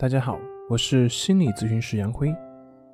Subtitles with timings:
[0.00, 2.32] 大家好，我是心理咨询师杨辉。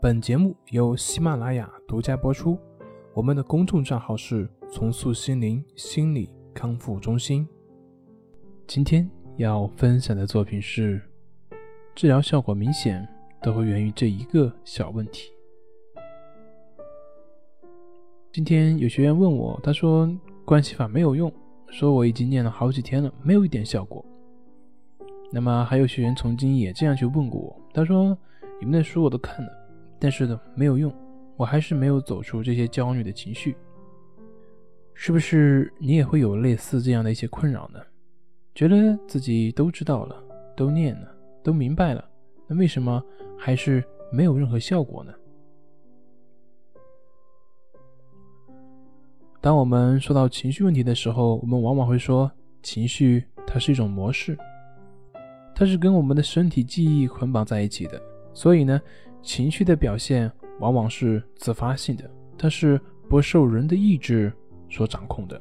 [0.00, 2.58] 本节目由喜马拉雅独家播出。
[3.12, 7.46] 我们的公众账号是“重塑心灵心理康复中心”。
[8.66, 9.06] 今天
[9.36, 10.98] 要分享的作品是：
[11.94, 13.06] 治疗效果明显，
[13.42, 15.30] 都会源于这一个小问题。
[18.32, 20.10] 今天有学员问我，他说
[20.46, 21.30] 关系法没有用，
[21.68, 24.02] 说我已经念了好几天了，没有一点效果。
[25.34, 28.16] 那么还有学员曾经也这样去问过我，他说
[28.60, 29.50] ：“你们的书我都看了，
[29.98, 30.94] 但是呢没有用，
[31.36, 33.56] 我还是没有走出这些焦虑的情绪。
[34.94, 37.80] 是不是你也会有类似这样的一些困扰呢？
[38.54, 40.22] 觉得自己都知道了，
[40.56, 42.08] 都念了，都明白了，
[42.46, 43.02] 那为什么
[43.36, 45.12] 还是没有任何效果呢？
[49.40, 52.30] 当我们说到情绪问题的时候，我们往往会说，
[52.62, 54.38] 情绪它是一种模式。”
[55.54, 58.00] 它是跟我们的身体记忆捆绑在一起的，
[58.32, 58.80] 所以呢，
[59.22, 64.32] 情绪的表现往往是自发性的，它是不受人的意志
[64.68, 65.40] 所掌控的。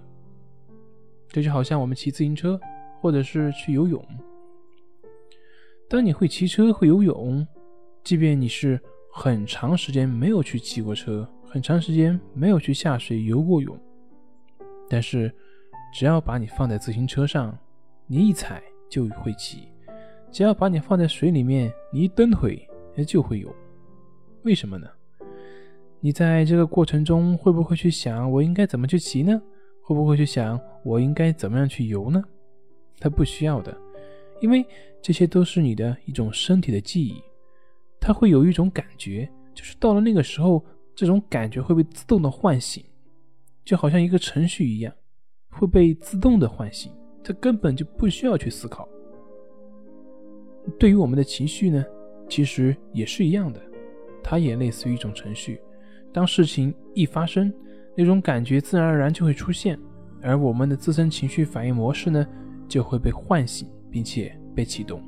[1.29, 2.59] 这就好像我们骑自行车，
[3.01, 4.05] 或者是去游泳。
[5.89, 7.45] 当你会骑车、会游泳，
[8.03, 8.79] 即便你是
[9.11, 13.75] 很长时间没有去骑过车，很长时间没有去下水游过泳，
[14.87, 15.33] 但是
[15.91, 17.57] 只要把你放在自行车上，
[18.05, 19.72] 你一踩就会骑。
[20.33, 23.55] 只要把你放在水里面，你一蹬腿，它就会游。
[24.41, 24.87] 为什么呢？
[25.99, 29.39] 你在这个过程中会不会去想我应该怎么去骑呢？
[29.83, 32.19] 会不会去想我应该怎么样去游呢？
[32.99, 33.77] 它不需要的，
[34.41, 34.65] 因为
[35.03, 37.21] 这些都是你的一种身体的记忆，
[37.99, 42.83] 它会有一种感觉，就是到了那个时候，这种感觉会被自动的唤醒，
[43.63, 44.91] 就好像一个程序一样，
[45.51, 46.91] 会被自动的唤醒，
[47.23, 48.89] 它根本就不需要去思考。
[50.79, 51.83] 对于我们的情绪呢，
[52.29, 53.61] 其实也是一样的，
[54.23, 55.59] 它也类似于一种程序。
[56.11, 57.53] 当事情一发生，
[57.95, 59.77] 那种感觉自然而然就会出现，
[60.21, 62.25] 而我们的自身情绪反应模式呢，
[62.67, 65.01] 就会被唤醒，并且被启动。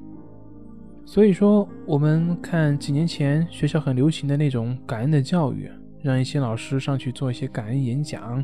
[1.05, 5.69] 所以说，我们看几年前学校很流行的那种感恩的教育，
[6.01, 8.43] 让一些老师上去做一些感恩演讲，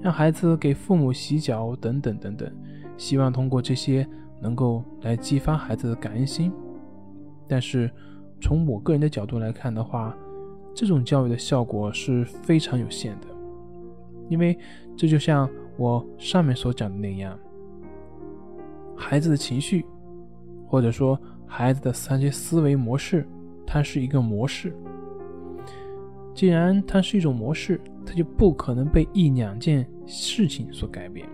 [0.00, 2.52] 让孩子给父母洗脚等等等等，
[2.96, 4.06] 希望通过这些。
[4.40, 6.52] 能够来激发孩子的感恩心，
[7.48, 7.90] 但是
[8.40, 10.16] 从我个人的角度来看的话，
[10.74, 13.28] 这种教育的效果是非常有限的，
[14.28, 14.58] 因为
[14.96, 17.38] 这就像我上面所讲的那样，
[18.96, 19.84] 孩子的情绪，
[20.66, 23.26] 或者说孩子的三些思维模式，
[23.66, 24.74] 它是一个模式。
[26.34, 31.28] 既然它是一种模式，它就不可能被一两件事情所改变，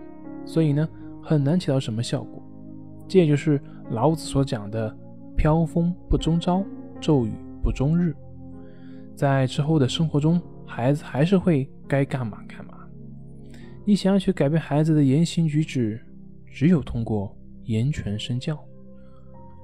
[0.44, 0.86] 所以呢，
[1.22, 2.39] 很难起到什么效果。
[3.10, 3.60] 这也就是
[3.90, 4.96] 老子所讲的
[5.36, 6.64] “飘风不终朝，
[7.00, 8.14] 骤雨不终日”。
[9.16, 12.74] 在之后的生活中，孩子还是会该干嘛干嘛。
[13.84, 16.00] 你想要去改变孩子的言行举止，
[16.46, 18.56] 只有通过言传身教。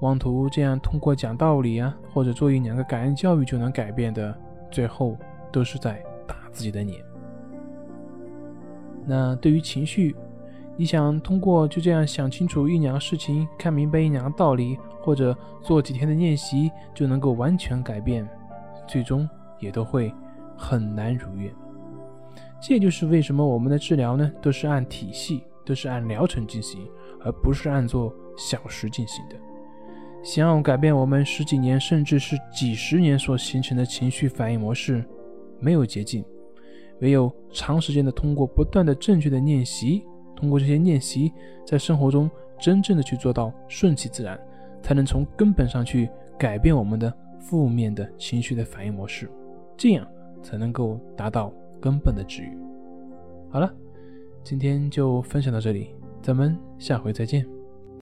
[0.01, 4.37] 妄图这样通过讲道理啊，或者做一两个感恩教育就能改变的，
[4.73, 5.17] 最后
[5.53, 7.01] 都是在打自己的脸。
[9.07, 10.17] 那对于情绪，
[10.79, 18.29] 你想通过就这样想清楚一两个事情，看明白一两个道理，或者做几天的练习就能够完全改变，
[18.87, 19.29] 最终
[19.59, 20.13] 也都会
[20.57, 21.51] 很难如愿。
[22.61, 26.87] 这就是为什么我们的治疗呢，都是按体系，都是按疗程进行，
[27.23, 29.37] 而不是按做小时进行的。
[30.23, 35.05] 想要改变我们十几年甚至是几十年所形成的情绪反应模式，
[35.59, 36.25] 没有捷径，
[37.01, 40.05] 唯有长时间的通过不断的正确的练习。
[40.37, 41.33] 通过这些练习，
[41.67, 42.31] 在生活中
[42.61, 44.39] 真正的去做到顺其自然，
[44.83, 46.09] 才能从根本上去
[46.39, 49.31] 改变我们的负面的情绪的反应模式，
[49.77, 50.07] 这样
[50.43, 52.57] 才能够达到根本的治愈。
[53.49, 53.73] 好了，
[54.45, 57.56] 今天就分享到这里，咱们下回再见。